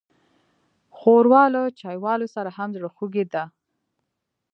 [0.97, 3.43] ښوروا له چايوالو سره هم زړهخوږې ده.